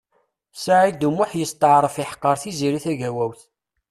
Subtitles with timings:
[0.63, 3.41] Saɛid U Muḥ yesṭeɛref iḥeqqeṛ Tiziri Tagawawt.